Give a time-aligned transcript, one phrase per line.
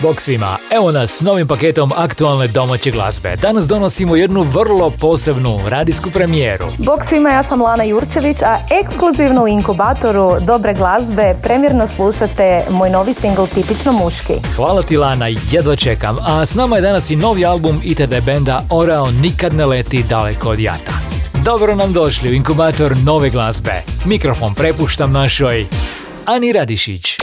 [0.00, 3.36] Bog svima, evo nas s novim paketom aktualne domaće glazbe.
[3.36, 6.66] Danas donosimo jednu vrlo posebnu radijsku premijeru.
[6.78, 12.90] Bog svima, ja sam Lana Jurčević, a ekskluzivno u inkubatoru dobre glazbe premjerno slušate moj
[12.90, 14.32] novi singl Tipično muški.
[14.56, 16.16] Hvala ti Lana, jedva čekam.
[16.26, 20.50] A s nama je danas i novi album ITD benda Orao nikad ne leti daleko
[20.50, 20.92] od jata.
[21.44, 23.82] Dobro nam došli u inkubator nove glazbe.
[24.04, 25.66] Mikrofon prepuštam našoj
[26.24, 27.18] Ani Radišić.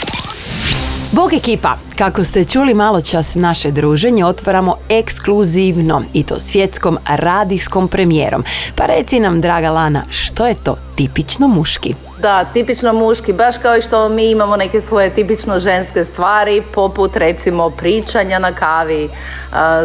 [1.15, 7.87] Bog ekipa, kako ste čuli malo čas naše druženje, otvaramo ekskluzivno i to svjetskom radijskom
[7.87, 8.43] premijerom.
[8.76, 11.93] Pa reci nam, draga Lana, što je to tipično muški?
[12.26, 17.15] Da, tipično muški, baš kao i što mi imamo neke svoje tipično ženske stvari, poput
[17.15, 19.09] recimo pričanja na kavi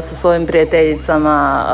[0.01, 1.65] sa svojim prijateljicama.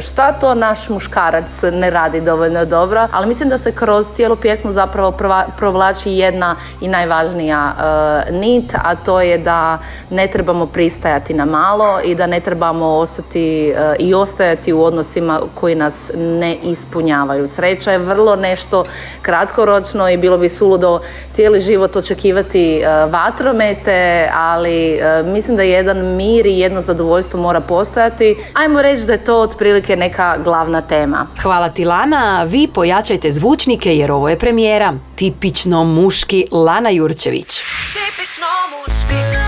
[0.00, 4.72] šta to naš muškarac ne radi dovoljno dobro, ali mislim da se kroz cijelu pjesmu
[4.72, 5.14] zapravo
[5.58, 7.72] provlači jedna i najvažnija
[8.30, 9.78] nit, a to je da
[10.10, 15.74] ne trebamo pristajati na malo i da ne trebamo ostati i ostajati u odnosima koji
[15.74, 17.48] nas ne ispunjavaju.
[17.48, 18.84] Sreća je vrlo nešto
[19.22, 21.00] kratkoročno i bilo bi suludo
[21.34, 28.36] cijeli život očekivati vatromete, ali mislim da jedan mir i jedno zadovoljstvo mora postojati.
[28.54, 31.26] Ajmo reći da je to otprilike neka glavna tema.
[31.42, 34.94] Hvala ti Lana, vi pojačajte zvučnike jer ovo je premijera.
[35.16, 37.62] Tipično muški Lana Jurčević.
[37.92, 38.46] Tipično
[38.78, 39.45] muški.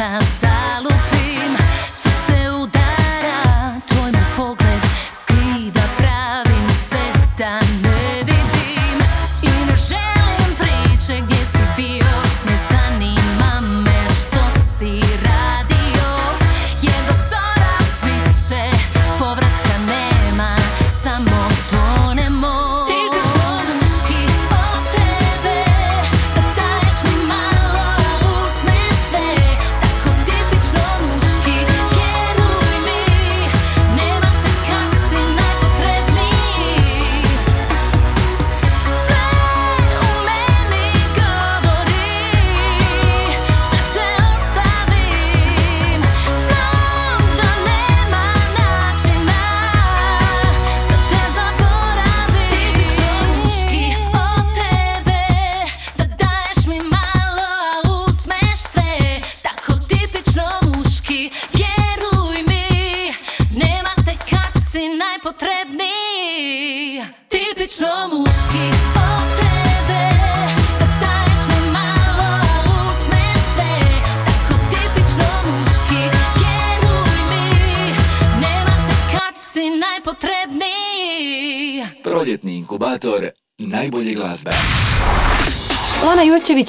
[0.00, 1.09] Inkubator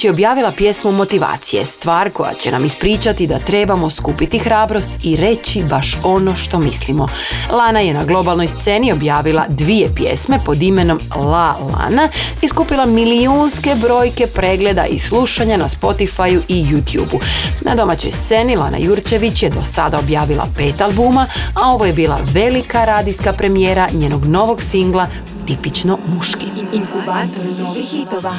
[0.04, 5.64] Je objavila pjesmu Motivacije, stvar koja će nam ispričati da trebamo skupiti hrabrost i reći
[5.70, 7.08] baš ono što mislimo.
[7.52, 12.10] Lana je na globalnoj sceni objavila dvije pjesme pod imenom La Lana
[12.42, 17.20] i skupila milijunske brojke pregleda i slušanja na Spotifyu i YouTubeu.
[17.62, 22.20] Na domaćoj sceni Lana Jurčević je do sada objavila pet albuma, a ovo je bila
[22.34, 25.08] velika radijska premijera njenog novog singla
[25.52, 26.46] tipično muški.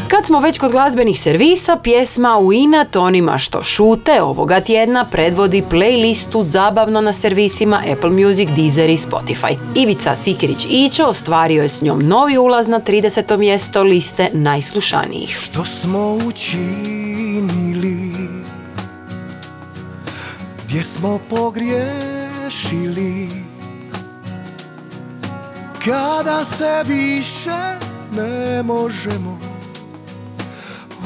[0.09, 5.63] Kad smo već kod glazbenih servisa, pjesma u inat onima što šute ovoga tjedna predvodi
[5.71, 9.57] playlistu zabavno na servisima Apple Music, Deezer i Spotify.
[9.75, 13.37] Ivica Sikirić Ićo ostvario je s njom novi ulaz na 30.
[13.37, 15.39] mjesto liste najslušanijih.
[15.43, 18.13] Što smo učinili
[20.67, 23.42] Gdje smo pogriješili
[25.85, 27.77] Kada se više
[28.13, 29.39] ne možemo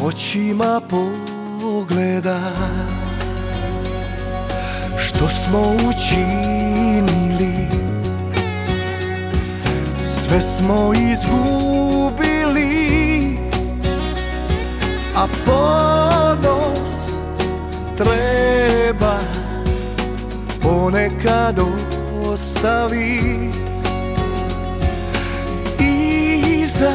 [0.05, 0.81] Očima
[1.61, 2.43] pogledat
[4.99, 7.69] Što smo učinili?
[10.05, 12.67] Sve smo izgubili
[15.17, 17.07] A ponos
[17.97, 19.19] treba
[20.63, 21.59] ponekad
[22.33, 23.66] ostavit
[26.77, 26.93] Iza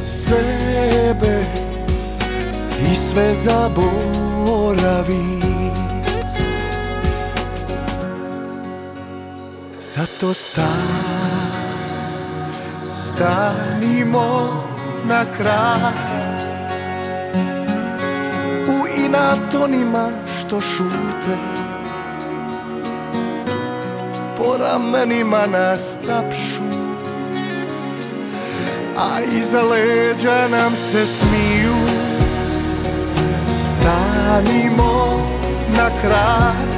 [0.00, 1.36] sebe
[2.92, 5.06] i sve zaboravit.
[9.94, 10.64] Zato stan,
[12.90, 14.64] stanimo
[15.04, 15.92] na kraj.
[18.68, 20.10] U inat onima
[20.40, 21.36] što šute
[24.36, 25.98] Po ramenima nas
[28.98, 31.76] A iza leđa nam se smiju.
[33.54, 35.20] Stanimo
[35.76, 36.76] na kraj.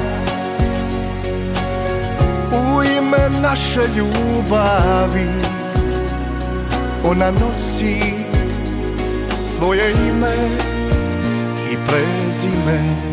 [2.51, 5.29] U ime naše ljubavi
[7.03, 8.13] Ona nosi
[9.37, 10.35] svoje ime
[11.71, 13.08] i prezime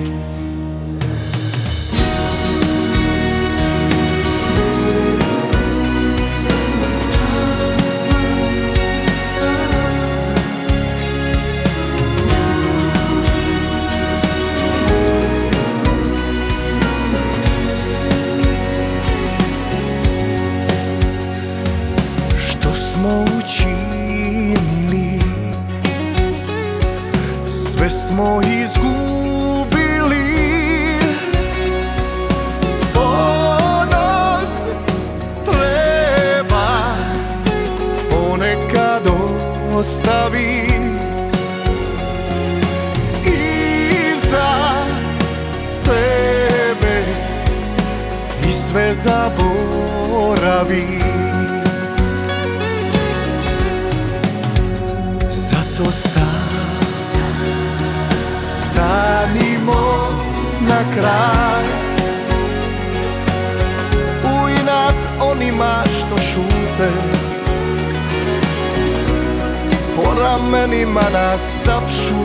[70.26, 72.20] ramenima nas tapšu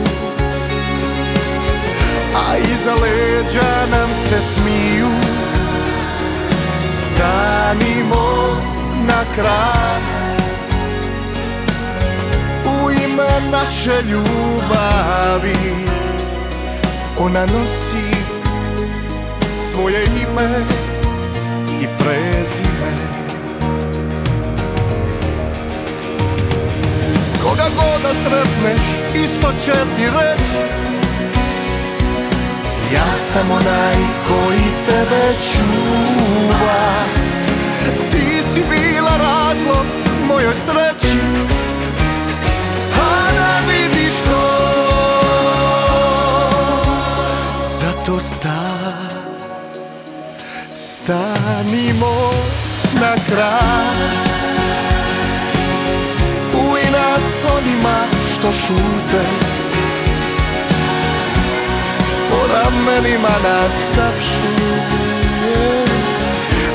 [2.34, 5.08] A iza leđa nam se smiju.
[6.90, 8.56] Stanimo
[9.06, 10.02] na kraj.
[12.64, 15.56] U ime naše ljubavi
[17.18, 18.16] Ona nosi
[19.70, 20.64] svoje ime
[21.80, 23.21] i prezime
[27.42, 28.86] Koga god da sretneš,
[29.24, 30.46] isto će ti reć.
[32.94, 33.94] Ja sam onaj
[34.28, 37.04] koji tebe čuva.
[38.10, 39.86] Ti si bila razlog
[40.26, 41.18] mojoj sreći.
[43.00, 44.72] A ne vidiš to
[47.80, 49.22] Zato stan,
[50.76, 52.32] stanimo
[53.00, 54.31] na kraj
[57.62, 59.24] onima što šute.
[62.30, 64.72] Po ramenima nas tapšu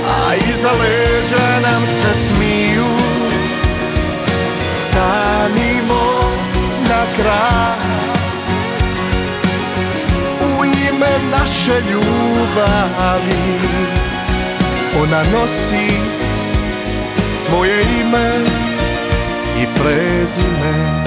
[0.08, 2.86] A iza leđa nam se smiju.
[4.82, 6.32] Stanimo
[6.90, 7.88] na kraj.
[10.42, 13.60] U ime naše ljubavi
[15.02, 15.90] Ona nosi
[17.44, 18.67] svoje ime
[19.62, 21.04] i prezime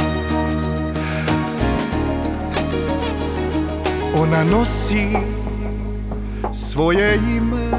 [4.23, 5.07] Ona nosi
[6.55, 7.71] svoje ime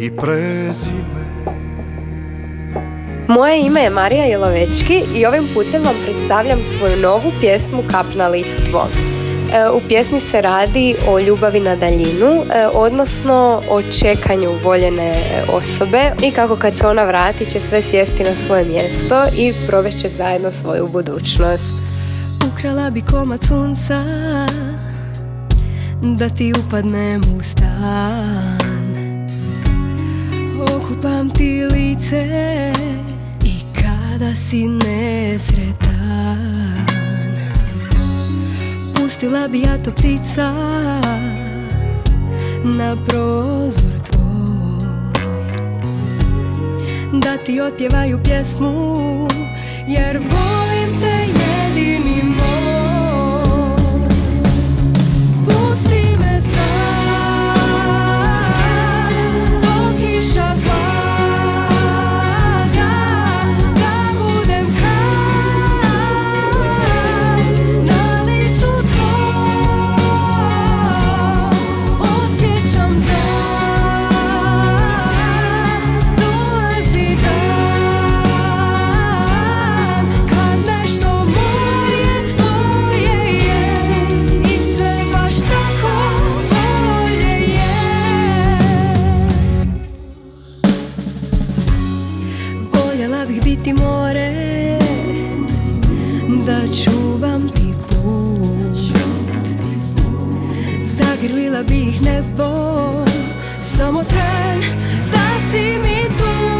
[0.00, 1.18] i prezime
[3.28, 8.28] Moje ime je Marija Jelovečki i ovim putem vam predstavljam svoju novu pjesmu Kap na
[8.28, 9.27] licu tvoj.
[9.52, 15.14] E, U pjesmi se radi o ljubavi na daljinu, e, odnosno o čekanju voljene
[15.52, 20.08] osobe i kako kad se ona vrati će sve sjesti na svoje mjesto i provešće
[20.08, 21.88] zajedno svoju budućnost.
[22.52, 24.04] Ukrala bi komad sunca
[26.02, 28.58] Da ti upadnem u stan
[30.76, 32.26] Okupam ti lice
[33.44, 35.87] I kada si nesretan
[39.18, 40.52] Pustila bi ja to ptica
[42.64, 45.18] Na prozor tvoj.
[47.12, 49.28] Da ti otpjevaju pjesmu
[49.86, 50.57] Jer volim
[93.48, 94.78] biti more
[96.46, 98.78] Da čuvam ti put.
[100.82, 103.04] Zagrlila bih nebo
[103.60, 104.60] Samo tren
[105.12, 106.57] da si mi tu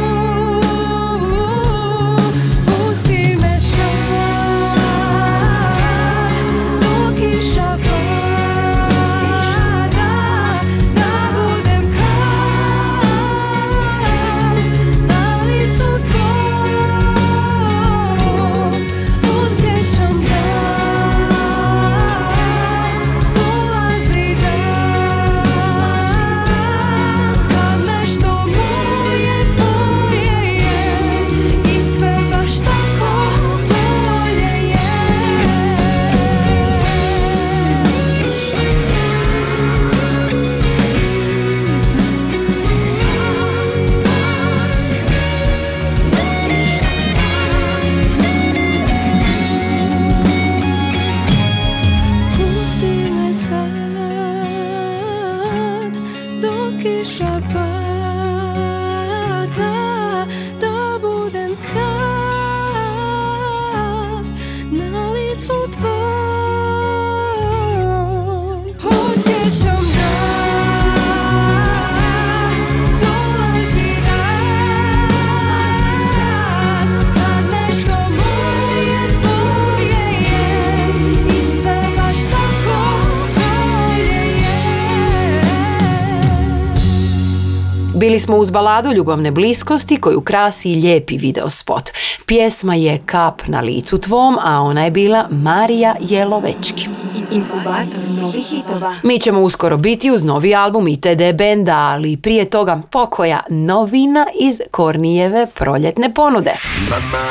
[87.98, 91.90] Bili smo uz baladu ljubavne bliskosti koju krasi lijepi video spot.
[92.26, 96.88] Pjesma je Kap na licu tvom, a ona je bila Marija Jelovečki.
[97.30, 98.94] Inkubator novih hitova.
[99.02, 104.60] Mi ćemo uskoro biti uz novi album ITD benda, ali prije toga pokoja novina iz
[104.70, 106.52] Kornijeve proljetne ponude.
[106.90, 107.28] Mama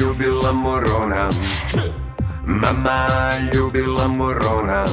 [0.00, 1.28] ljubila morona
[2.46, 3.06] Mama
[3.54, 4.84] ljubila morona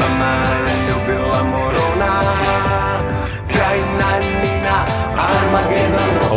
[0.00, 0.42] Mama
[0.88, 2.20] ljubila morona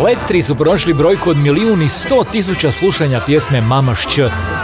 [0.05, 4.15] Led 3 su prošli brojku od milijun i sto tisuća slušanja pjesme Mama Šć,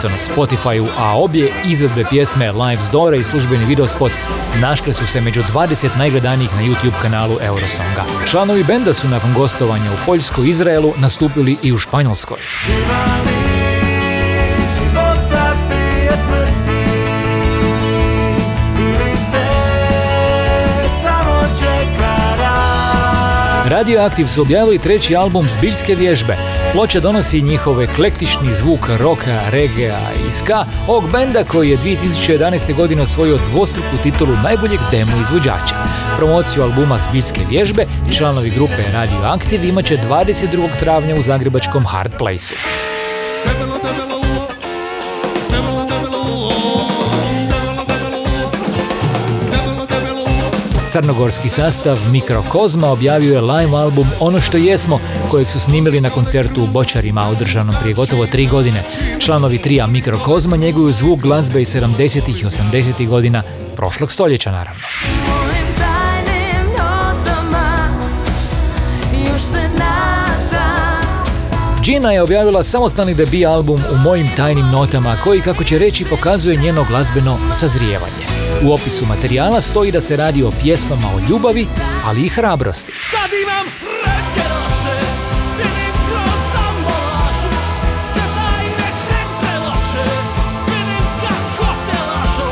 [0.01, 4.12] to na Spotifyu, a obje izvedbe pjesme Live's Dore i službeni videospot
[4.62, 8.03] našle su se među 20 najgledanijih na YouTube kanalu Eurosonga.
[8.29, 12.38] Članovi benda su nakon gostovanja u Poljskoj i Izraelu nastupili i u Španjolskoj.
[23.69, 26.38] Radioaktiv su objavili treći album Zbiljske vježbe.
[26.74, 32.75] Ploča donosi njihov eklektični zvuk roka, regea i ska ovog benda koji je 2011.
[32.75, 35.75] godine osvojio dvostruku titulu najboljeg demo izvođača.
[36.17, 37.86] Promociju albuma Zbiljske vježbe
[38.17, 40.67] članovi grupe Radioaktiv imat će 22.
[40.79, 42.57] travnja u zagrebačkom Hard Placeu.
[50.89, 55.00] Crnogorski sastav Mikrokozma objavio je live album Ono što jesmo,
[55.32, 58.84] kojeg su snimili na koncertu u Bočarima održanom prije gotovo tri godine.
[59.20, 62.29] Članovi trija Mikrokozma njeguju zvuk glazbe iz 70.
[62.29, 63.08] i 80.
[63.08, 63.44] godina
[63.75, 64.82] prošlog stoljeća naravno.
[71.84, 76.58] Gina je objavila samostalni debi album u mojim tajnim notama koji, kako će reći, pokazuje
[76.58, 78.26] njeno glazbeno sazrijevanje.
[78.63, 81.67] U opisu materijala stoji da se radi o pjesmama o ljubavi,
[82.05, 82.91] ali i hrabrosti.
[82.91, 83.67] Kad imam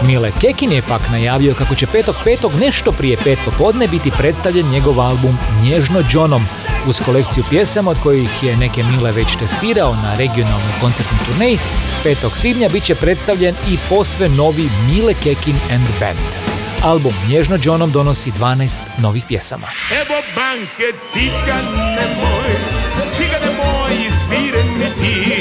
[0.07, 2.59] Mile Kekin je pak najavio kako će 5.5.
[2.59, 6.41] nešto prije pet popodne biti predstavljen njegov album Nježno Johnom
[6.87, 11.59] uz kolekciju pjesama od kojih je neke Mile već testirao na regionalnoj koncertnoj turneji.
[12.03, 12.29] 5.
[12.33, 16.45] svibnja bit će predstavljen i posve novi Mile Kekin and Band.
[16.83, 19.67] Album Nježno Johnom donosi 12 novih pjesama.
[19.91, 22.75] Evo banke, cigane moj
[23.17, 25.35] Cigane moj, svireni ti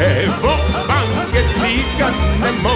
[0.00, 0.69] Evo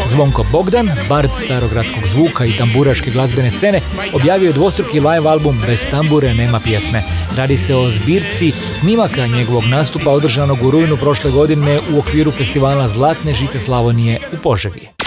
[0.07, 3.81] Zvonko Bogdan, bard starogradskog zvuka i tamburaške glazbene scene,
[4.13, 7.03] objavio je dvostruki live album Bez tambure nema pjesme.
[7.37, 12.89] Radi se o zbirci snimaka njegovog nastupa održanog u rujnu prošle godine u okviru festivala
[12.89, 15.04] Zlatne žice Slavonije u Požegi.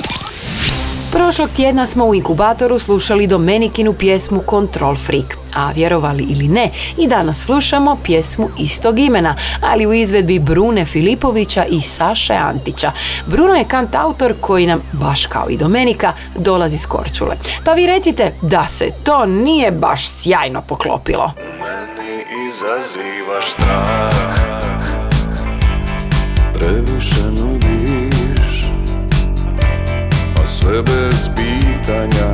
[1.12, 7.08] Prošlog tjedna smo u inkubatoru slušali Domenikinu pjesmu Control Freak, a vjerovali ili ne, i
[7.08, 12.92] danas slušamo pjesmu istog imena, ali u izvedbi Brune Filipovića i Saše Antića.
[13.26, 17.36] Bruno je kantautor koji nam, baš kao i Domenika, dolazi s Korčule.
[17.66, 21.32] Pa vi recite da se to nije baš sjajno poklopilo.
[22.48, 24.28] izazivaš strah
[26.54, 27.32] Previše
[30.60, 32.34] sve bez pitanja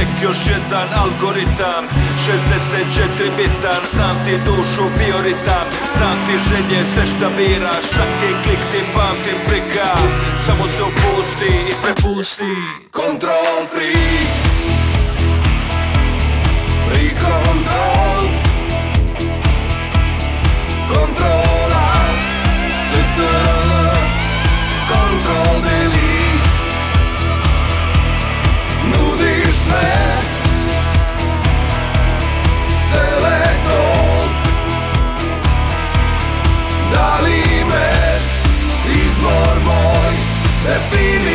[0.00, 1.84] tek još jedan algoritam.
[2.26, 8.80] 64 bitan, znam ti dušu bioritam Znam ti želje, sve šta biraš Svaki klik ti
[8.94, 9.90] pamtim prika.
[10.46, 12.54] Samo se opusti i prepusti.
[12.92, 14.30] Control freak.
[16.86, 18.39] Free control
[40.90, 41.29] feeling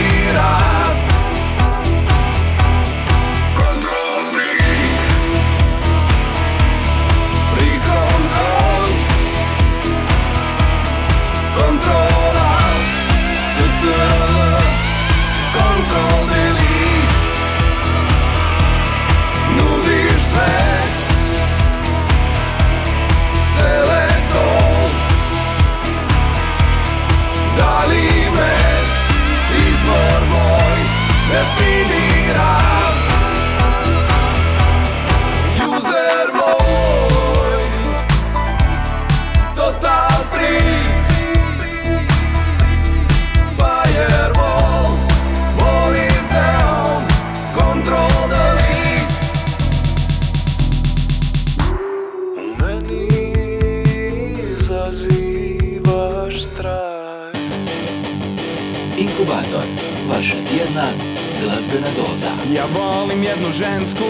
[61.41, 62.29] glazbena doza.
[62.53, 64.09] Ja volim jednu žensku,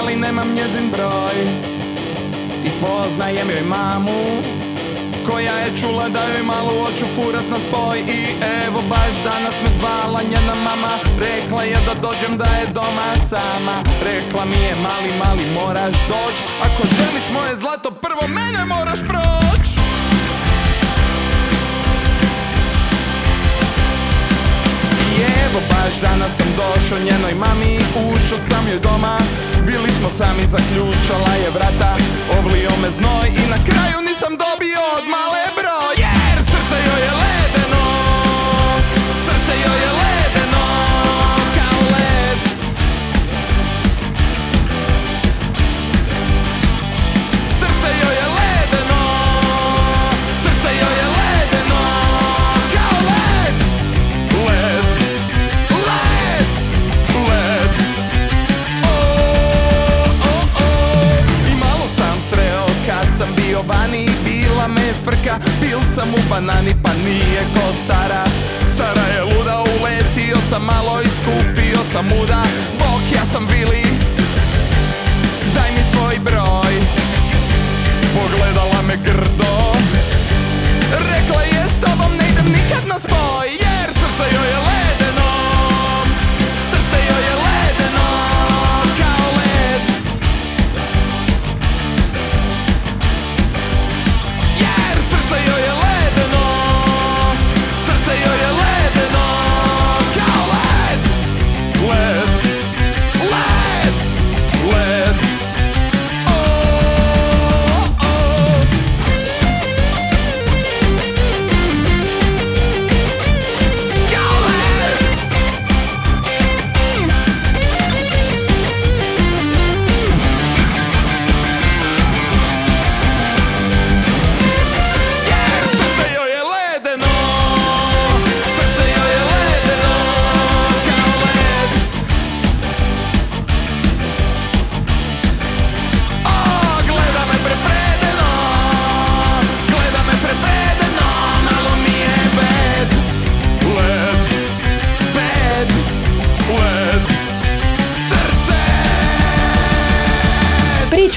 [0.00, 1.36] ali nemam njezin broj.
[2.64, 4.42] I poznajem joj mamu,
[5.26, 7.98] koja je čula da joj malo hoću furat na spoj.
[7.98, 8.20] I
[8.66, 10.92] evo baš danas me zvala njena mama.
[11.20, 13.82] Rekla je da dođem da je doma sama.
[14.04, 16.34] Rekla mi je mali, mali moraš doć.
[16.66, 19.47] Ako želiš moje zlato prvo mene moraš proć
[25.58, 27.78] Evo baš danas sam došao njenoj mami.
[28.12, 29.18] Ušao sam joj doma.
[29.66, 31.92] Bili smo sami, zaključala je vrata.
[32.38, 35.87] Oblio me znoj i na kraju nisam dobio od male broj
[65.08, 68.24] frka, bil sam u banani Pa nije ko stara.
[68.74, 72.42] Stara je luda, uletio sam malo i skupio sam muda.
[72.78, 73.82] Bok, ja sam Vili
[75.54, 76.74] Daj mi svoj broj.
[78.14, 79.72] Pogledala me grdo.
[81.12, 84.67] Rekla je s tobom ne idem nikad na spoj Jer srce joj je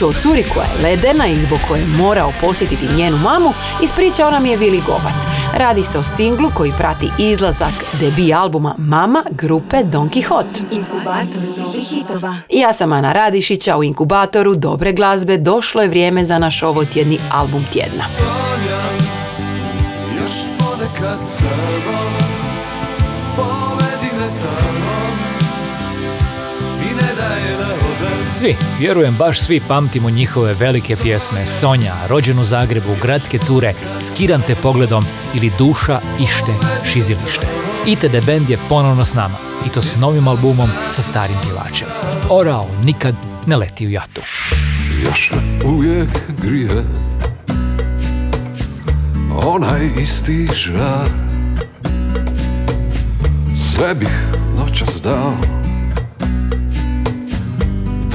[0.01, 4.31] Priču o curi koja je ledena i zbog koje je morao posjetiti njenu mamu ispričao
[4.31, 5.13] nam je Vili Gobac.
[5.57, 10.61] Radi se o singlu koji prati izlazak debi albuma Mama grupe Don Quixote.
[10.71, 12.35] Inkubator novih hitova.
[12.49, 15.37] Ja sam Ana Radišića u inkubatoru dobre glazbe.
[15.37, 18.03] Došlo je vrijeme za naš ovotjedni album tjedna.
[18.09, 18.97] Sanjam
[20.17, 21.39] još ponekad s
[28.37, 34.41] Svi, vjerujem baš svi pamtimo njihove velike pjesme Sonja, Rođen u Zagrebu, Gradske cure, Skiram
[34.41, 36.51] te pogledom ili Duša, Ište,
[36.85, 37.47] Šizilište.
[37.87, 41.87] ITD Band je ponovno s nama i to s novim albumom sa starim pjevačem.
[42.29, 43.15] Orao nikad
[43.45, 44.21] ne leti u jatu.
[45.05, 45.31] Još
[45.65, 46.09] uvijek
[46.41, 46.83] grije
[49.43, 51.09] Onaj isti žar
[53.55, 54.23] Sve bih
[54.57, 55.60] noćas dao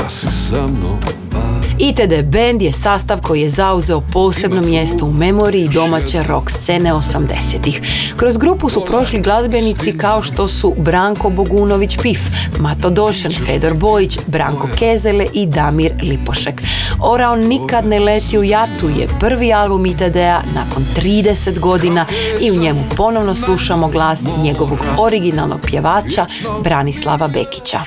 [0.07, 1.01] Da si sa mnom
[1.33, 6.93] bar ITD Band je sastav koji je zauzeo posebno mjesto u memoriji domaće rock scene
[6.93, 7.81] 80-ih.
[8.17, 12.21] Kroz grupu su prošli glazbenici kao što su Branko Bogunović Pif,
[12.61, 16.63] Mato Došan, Fedor Bojić, Branko Kezele i Damir Lipošek.
[17.01, 22.07] Orao nikad ne leti u jatu je prvi album ITD-a nakon 30 godina
[22.41, 26.27] i u njemu ponovno slušamo glas njegovog originalnog pjevača
[26.63, 27.81] Branislava Bekića.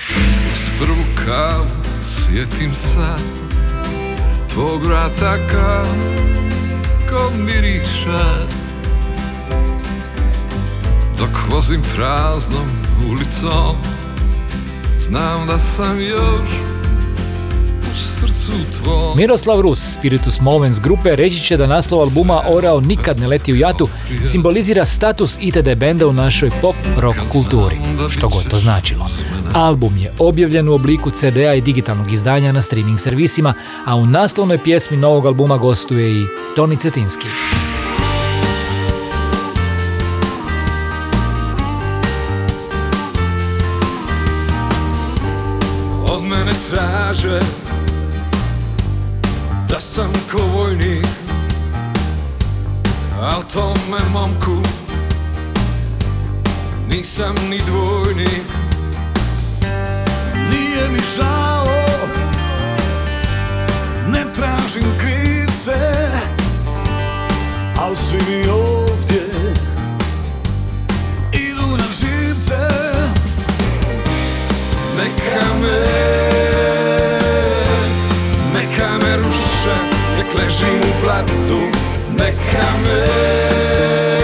[0.79, 1.88] Prvu kavu
[2.33, 3.23] sjetim se
[4.49, 5.83] Tvog vrataka
[7.09, 8.47] ko miriše
[11.17, 12.69] Dok vozim praznom
[13.11, 13.75] ulicom
[14.97, 16.68] Znam da sam još
[18.03, 18.51] srcu
[18.83, 23.53] tvom Miroslav Rus, Spiritus Movens grupe, reći će da naslov albuma Orao nikad ne leti
[23.53, 23.87] u jatu
[24.23, 27.77] simbolizira status ITD benda u našoj pop rock kulturi,
[28.09, 29.09] što god to značilo.
[29.53, 33.53] Album je objavljen u obliku CD-a i digitalnog izdanja na streaming servisima,
[33.85, 37.27] a u naslovnoj pjesmi novog albuma gostuje i Toni Cetinski.
[46.05, 47.39] Od mene traže
[49.89, 51.05] sam ko vojnik
[53.21, 54.61] Al tome momku
[56.89, 58.47] nisam ni dvojnik.
[60.49, 61.65] Nije mi žao
[64.07, 66.09] Ne tražim krivce
[67.79, 68.47] Al svi mi
[81.19, 81.61] ležim u blatu
[82.17, 84.18] Neka me,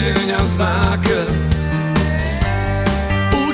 [0.00, 1.20] Ne mijenjam znake.
[3.32, 3.52] U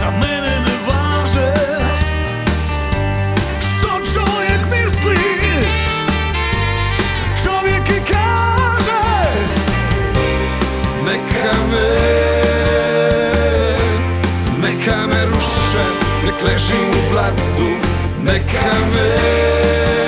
[0.00, 1.52] Za mene ne važe.
[3.60, 4.00] Što
[4.70, 5.14] misli?
[7.88, 9.02] I kaže
[11.06, 11.90] Neka me
[14.62, 15.84] Neka me ruše
[16.24, 17.68] Nek ležim u blatu
[18.24, 19.99] Neka me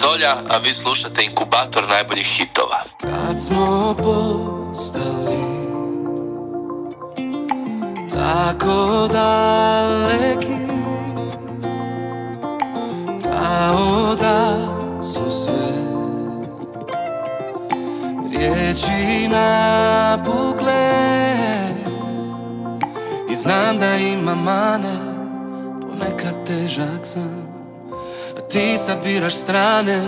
[0.00, 2.82] sam Marko Tolja, a vi slušate inkubator najboljih hitova.
[3.00, 5.40] Kad smo postali
[8.10, 10.60] tako daleki
[13.22, 14.56] Kao da
[15.02, 15.70] su sve
[18.32, 20.90] riječi napukle
[23.30, 24.89] I znam da ima mane,
[28.50, 30.02] ti sad biraš strane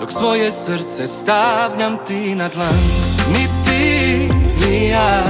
[0.00, 2.78] dok svoje srce stavljam ti na dlan.
[3.32, 4.28] Ni ti,
[4.60, 5.24] ni ja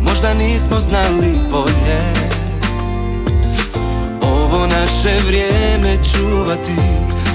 [0.00, 2.00] Možda nismo znali bolje.
[4.22, 6.76] Ovo naše vrijeme čuvati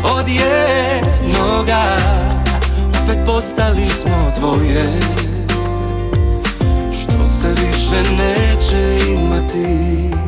[0.04, 1.98] Od jednoga
[3.04, 4.88] Opet postali smo dvoje.
[6.94, 10.25] Što se više neće imati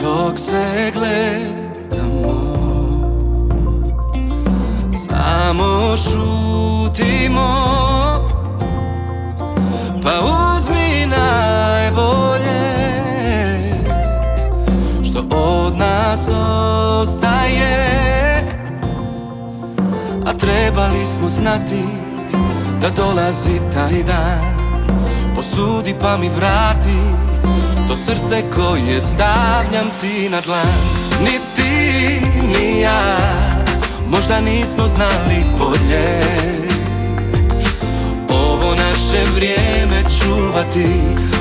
[0.00, 2.40] Dok se gledamo
[4.90, 7.48] Samo šutimo.
[10.02, 12.60] Pa uzmi najbolje
[15.04, 16.28] Što od nas
[17.02, 17.90] ostaje.
[20.26, 21.84] A trebali smo znati
[22.80, 24.60] Da dolazi taj dan.
[25.36, 27.29] Posudi pa mi vrati
[28.10, 30.66] srce koje stavljam ti na dlan.
[31.24, 33.16] Ni ti, ni ja
[34.08, 36.20] Možda nismo znali bolje.
[38.28, 40.86] Ovo naše vrijeme čuvati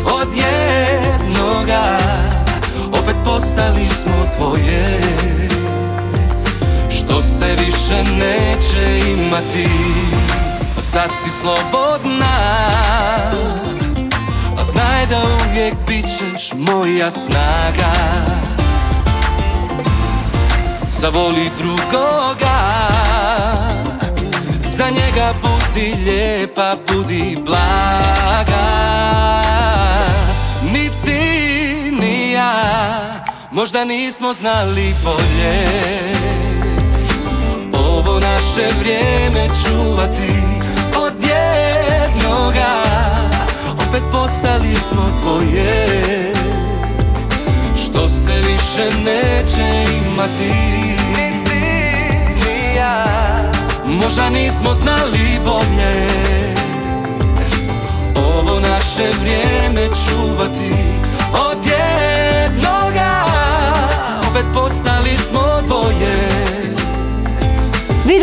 [0.05, 1.97] Od jednoga
[2.87, 4.99] Opet postali smo tvoje.
[6.89, 9.69] Što se više neće imati
[10.81, 12.29] Sad si slobodna
[14.71, 17.91] znaj da uvijek bit ćeš moja snaga.
[20.89, 22.59] Zavoli drugoga.
[24.63, 28.69] Za njega budi lijepa, budi blaga.
[30.73, 32.53] Ni ti, ni ja
[33.51, 35.59] Možda nismo znali bolje.
[37.73, 40.33] Ovo naše vrijeme čuvati
[40.97, 43.18] Od jednoga
[44.11, 46.33] postali smo dvoje
[47.75, 50.51] Što se više neće imati.
[53.85, 56.07] Možda nismo znali bolje.
[58.15, 60.98] Ovo naše vrijeme čuvati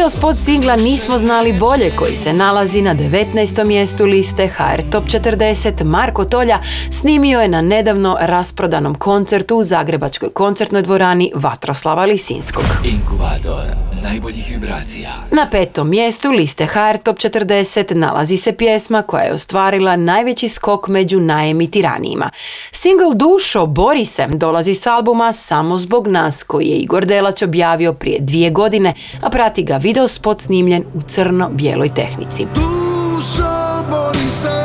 [0.07, 3.65] Video spot singla Nismo znali bolje koji se nalazi na 19.
[3.65, 6.59] mjestu liste HR Top 40 Marko Tolja
[6.91, 12.65] snimio je na nedavno rasprodanom koncertu u Zagrebačkoj koncertnoj dvorani Vatroslava Lisinskog.
[12.85, 15.11] Inkubator najboljih vibracija.
[15.31, 20.89] Na petom mjestu liste HR Top 40 nalazi se pjesma koja je ostvarila najveći skok
[20.89, 22.31] među najemitiranijima.
[22.73, 27.93] Single Dušo Bori se dolazi s albuma Samo zbog nas koji je Igor Delać objavio
[27.93, 32.47] prije dvije godine, a prati ga video spot snimljen u crno-bijeloj tehnici.
[32.55, 34.65] Dušo bori se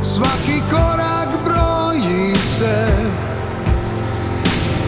[0.00, 2.86] Svaki korak broji se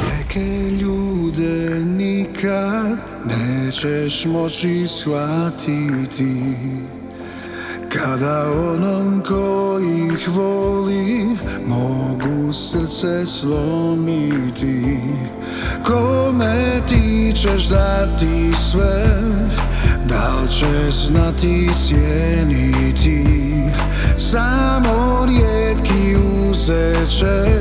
[0.08, 6.54] Neke ljude nikad Nećeš moći shvatiti
[7.88, 15.00] Kada onom kojih voli Mogu srce slomiti.
[15.86, 19.04] Kome ti ćeš dati sve?
[20.08, 23.24] Da li će znati cijeniti?
[24.18, 26.16] Samo rijetki
[26.50, 27.60] uzet će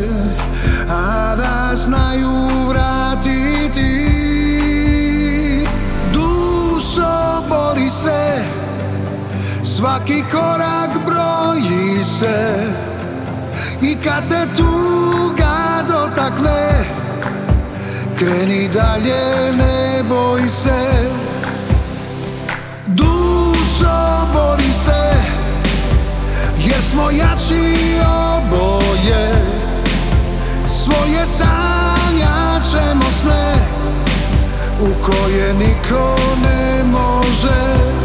[0.89, 2.29] A da znaju
[2.69, 3.86] vratiti
[9.77, 12.67] Svaki korak broji se
[13.81, 16.85] I kad te tuga dotakne
[18.17, 21.09] Kreni dalje, ne boj se.
[22.87, 25.13] Dušo bori se
[26.57, 29.31] Jer smo jači oboje.
[30.67, 33.53] Svoje sanjat ćemo sne
[34.81, 37.96] U koje niko ne može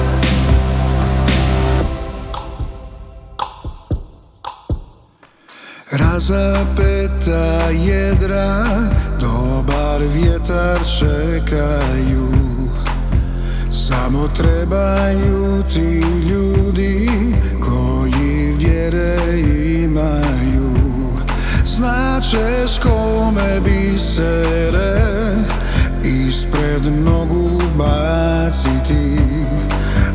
[6.12, 8.64] Razapeta jedra
[9.20, 12.29] Dobar vjetar čekaju.
[13.70, 17.09] Samo trebaju ti ljudi
[17.61, 19.40] Koji vjere
[19.85, 20.75] imaju.
[21.64, 24.96] Značeš kome bisere
[26.05, 29.18] Ispred nogu baciti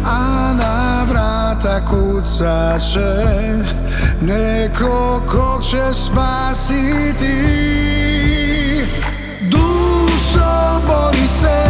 [0.05, 3.37] A na vrata kucaće
[4.27, 7.37] Neko kog će spasiti.
[9.41, 11.63] Dušo bori se.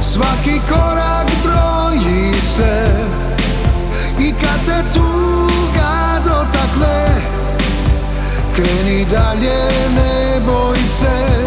[0.00, 2.86] Svaki korak broji se.
[4.20, 7.06] I kad te tuga dotakne
[8.54, 11.46] Kreni dalje, ne boj se.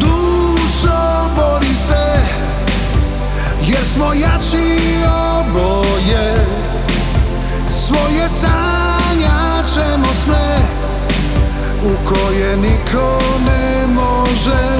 [0.00, 2.16] Dušo bori se
[3.66, 6.41] Jer smo jači oboje
[7.92, 10.58] Svoje sanjat ćemo sne
[11.84, 14.72] U koje niko ne može.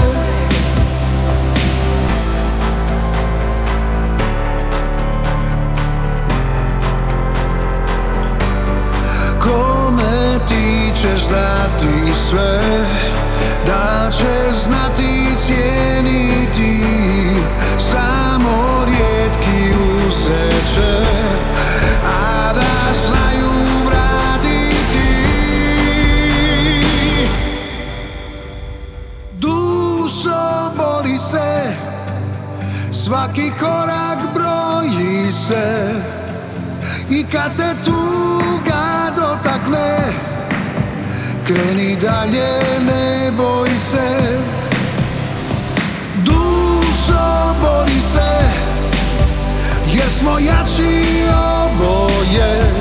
[9.41, 12.61] Kome ti ćeš dati sve
[13.67, 16.85] Da će znati cijeniti
[17.79, 19.75] Samo rijetki
[20.07, 21.42] uzet
[33.13, 35.95] Svaki korak broji se
[37.11, 39.99] I kad te tuga dotakne
[41.47, 44.39] Kreni dalje, ne boj se.
[46.25, 48.31] Dušo bori se
[49.93, 52.73] Jer smo jači oboje.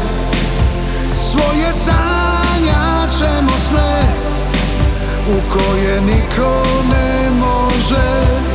[1.16, 4.04] Svoje sanjat ćemo sne
[5.28, 8.51] U koje niko ne može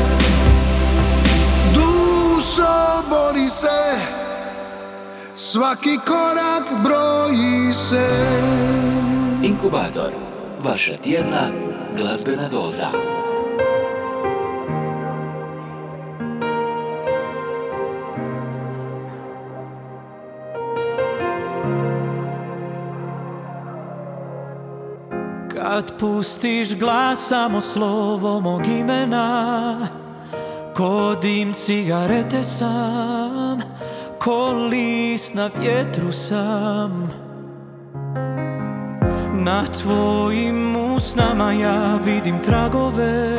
[3.57, 4.01] se
[5.35, 8.09] Svaki korak broji se
[9.43, 10.13] Inkubator,
[10.65, 11.49] vaša tjedna
[11.97, 12.91] glazbena doza.
[25.55, 29.89] Kad pustiš glas samo slovo mog imena
[30.77, 33.16] Ko dim cigarete sam
[34.27, 37.09] ko list na vjetru sam
[39.33, 43.39] Na tvojim usnama ja vidim tragove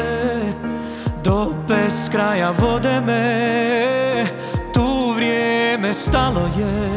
[1.23, 4.25] Do beskraja vode me.
[4.73, 6.89] Tu vrijeme stalo je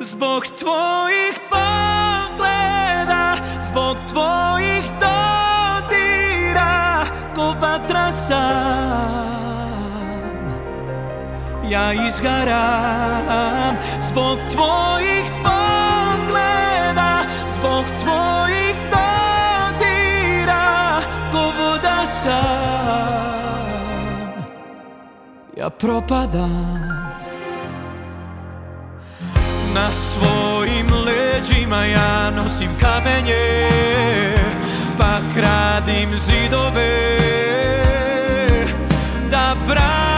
[0.00, 6.26] Zbog tvojih pogleda Zbog tvojih dodira
[7.34, 9.55] Ko vatra sam
[11.70, 20.20] Ja izgaram Zbog tvojih pogleda Zbog tvojih dodira
[21.32, 23.56] Ko voda sam.
[25.56, 26.88] Ja propadam
[29.74, 33.68] Na svojim leđima ja nosim kamenje
[34.98, 37.18] Pa kradim zidove
[39.30, 40.15] Da brane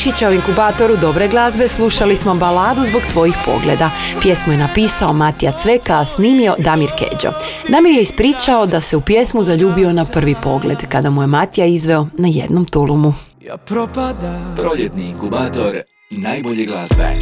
[0.00, 3.90] Radišića u inkubatoru dobre glazbe slušali smo baladu zbog tvojih pogleda.
[4.20, 7.28] Pjesmu je napisao Matija Cveka, a snimio Damir Keđo.
[7.68, 11.66] Damir je ispričao da se u pjesmu zaljubio na prvi pogled, kada mu je Matija
[11.66, 13.14] izveo na jednom tulumu.
[13.40, 15.80] Ja propadam Proljetni inkubator
[16.10, 17.18] najbolje glazbe.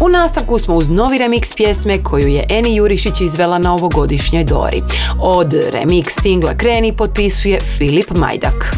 [0.00, 4.82] U nastavku smo uz novi remix pjesme koju je Eni Jurišić izvela na ovogodišnjoj Dori.
[5.20, 8.76] Od remix singla Kreni potpisuje Filip Majdak.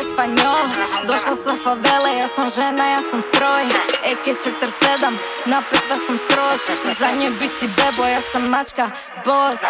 [0.00, 0.66] Español
[1.06, 3.64] Došla sa favele, ja sam žena, ja sam stroj.
[4.10, 5.12] AK-47,
[5.46, 6.60] napeta sam skroz.
[6.84, 8.90] Na zadnjoj bici bebo, ja sam mačka,
[9.24, 9.62] boss.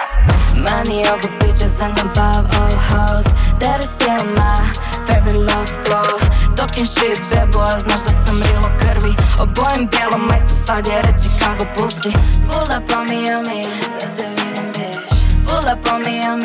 [0.65, 3.29] Mani ovo bitch is an above all hoes
[3.61, 4.59] That is still my
[5.07, 6.19] favorite love school
[6.57, 9.13] Talking shit bebo, a znaš da sam rilo krvi.
[9.43, 12.13] Obojem bijelom majcu, sad je reci kako pusi
[12.49, 13.63] Pull up on me, on me,
[14.01, 15.13] da te vidim biš
[15.47, 16.41] Pull up on me, on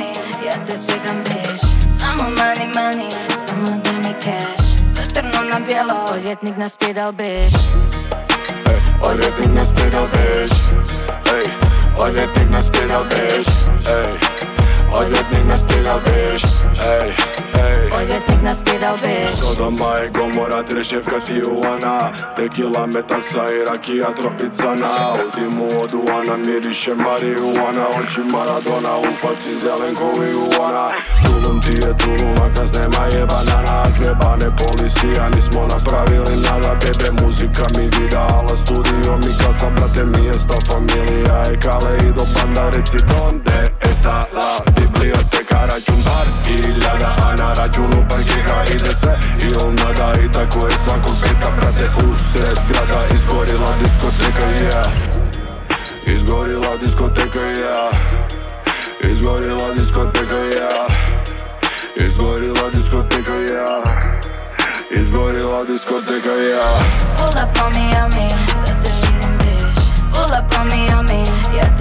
[0.45, 3.09] ja te čekam biš Samo money, money,
[3.45, 4.93] samo daj mi cash.
[4.93, 7.53] Sve crno na bijelo, odvjetnik nas pidal biš
[9.01, 10.51] Odvjetnik nas pidal biš
[11.37, 11.47] Ej,
[11.97, 13.47] odvjetnik nas pidal biš
[13.87, 14.19] Ej,
[14.91, 16.43] odvjetnik nas pidal biš
[17.01, 17.09] Ej,
[17.65, 17.91] ej.
[18.01, 22.11] Odvjetnik nas pidal biš Sodoma i Gomora, Treševka, Tijuana.
[22.37, 27.85] Tequila, metaksa i rakija tropicana U dimu od Uana miriše marihuana.
[27.99, 30.89] Oči Maradona, u faci zelen ko Iguana
[31.25, 33.81] Tulum ti je Tulum, a kas nema je banana.
[33.81, 36.75] Ak ne bane policija, nismo napravili nada.
[36.81, 41.43] Bebe, muzika mi vida, ala studio mi kasa Brate mi je sta familija.
[41.53, 46.27] E kale i do banda Reci donde está la biblioteka Račun bar.
[46.45, 51.87] Hiljada, a na računu parkira ide sve Il nada i tako je svakog petka Brate,
[52.05, 54.87] usred grada izgorila diskoteka, yeah.
[56.05, 57.95] Izgorila diskoteka, yeah.
[59.11, 60.87] Izgorila diskoteka, yeah.
[61.95, 63.83] Izgorila diskoteka, yeah.
[64.91, 66.73] Izgorila diskoteka, yeah.
[67.17, 68.27] Pull up on me, on me,
[68.65, 69.77] da te vidim biš
[70.13, 71.23] Pull up on me, on me,
[71.57, 71.74] ja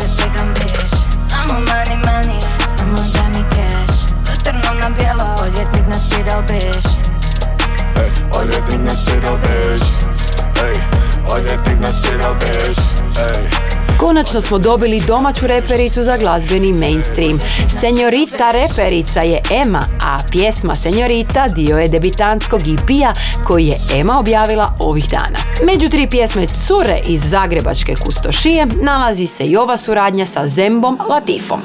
[14.15, 17.39] Konačno smo dobili domaću repericu za glazbeni mainstream.
[17.81, 23.13] Senjorita reperica je Ema, a pjesma Senjorita dio je debitanskog EP-a
[23.45, 25.39] koji je Ema objavila ovih dana.
[25.67, 31.61] Među tri pjesme Cure iz Zagrebačke kustošije nalazi se i ova suradnja sa Zembom Latifom.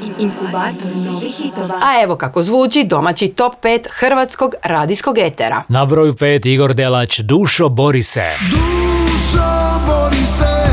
[1.82, 5.62] A evo kako zvuči domaći top 5 hrvatskog radijskog etera.
[5.68, 8.32] Na broju 5 Igor Delać, Dušo bori se.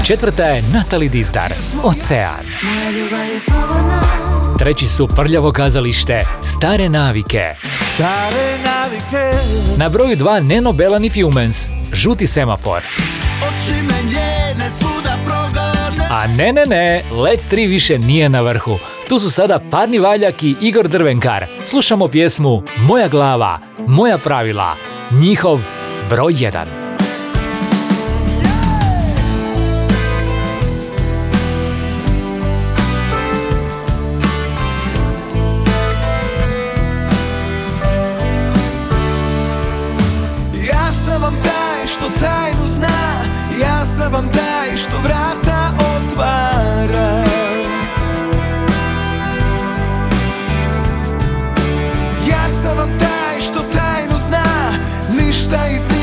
[0.08, 1.54] Četvrta je Natali Dizdar,
[1.84, 2.46] Ocean.
[4.60, 7.54] Treći su Prljavo kazalište, Stare navike.
[7.94, 9.38] Stare navike
[9.78, 12.82] Na broju 2 Neno Belan i Fumens, Žuti semafor.
[16.10, 18.78] A ne, ne, ne, Let 3 više nije na vrhu.
[19.10, 21.46] Tu su sada Parni Valjak i Igor Drvenkar.
[21.64, 24.76] Slušamo pjesmu Moja glava, moja pravila,
[25.12, 25.60] njihov
[26.10, 26.87] broj 1.
[45.04, 47.24] vrata otvara.
[52.30, 54.44] Ja sam vam taj što tajnu zna
[55.10, 55.97] Ništa iz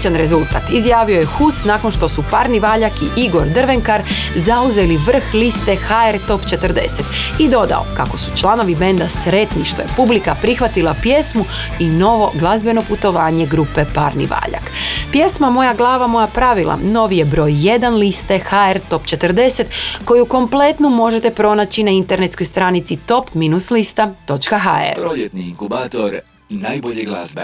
[0.00, 4.02] fantastičan rezultat, izjavio je Hus nakon što su Parni Valjak i Igor Drvenkar
[4.36, 6.88] zauzeli vrh liste HR Top 40
[7.38, 11.44] i dodao kako su članovi benda sretni što je publika prihvatila pjesmu
[11.78, 14.70] i novo glazbeno putovanje grupe Parni Valjak.
[15.12, 19.64] Pjesma Moja glava, moja pravila novi je broj 1 liste HR Top 40
[20.04, 24.94] koju kompletnu možete pronaći na internetskoj stranici top-lista.hr.
[24.96, 27.42] Proljetni inkubator najbolje glazbe.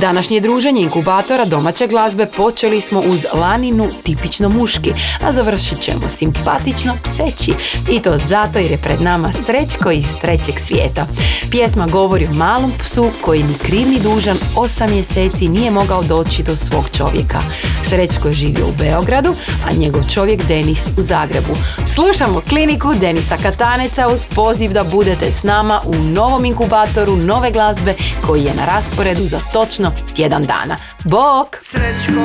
[0.00, 4.92] Današnje druženje inkubatora domaće glazbe počeli smo uz Laninu tipično muški,
[5.24, 7.52] a završit ćemo simpatično pseći.
[7.90, 11.06] I to zato jer je pred nama Srećko iz trećeg svijeta.
[11.50, 16.42] Pjesma govori o malom psu koji ni kriv ni dužan osam mjeseci nije mogao doći
[16.42, 17.40] do svog čovjeka.
[17.82, 19.34] Srećko je živio u Beogradu,
[19.68, 21.56] a njegov čovjek Denis u Zagrebu.
[21.94, 27.94] Slušamo kliniku Denisa Kataneca uz poziv da budete s nama u novom inkubatoru nove glazbe
[28.26, 29.81] koji je na rasporedu za točno
[30.14, 30.76] tjedan dana.
[31.04, 31.56] Bok!
[31.60, 32.22] Srećko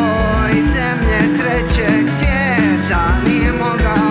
[0.52, 4.07] iz zemlje trećeg svijeta Nije mogao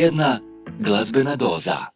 [0.00, 0.40] Tjedna
[0.78, 1.89] glazbena doza.